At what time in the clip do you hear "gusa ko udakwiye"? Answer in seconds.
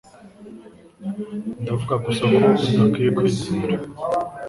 2.05-3.09